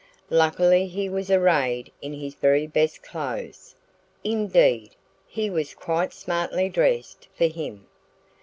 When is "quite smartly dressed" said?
5.75-7.27